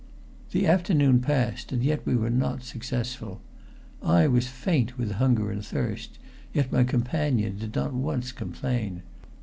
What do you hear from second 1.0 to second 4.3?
passed, and yet we were not successful. I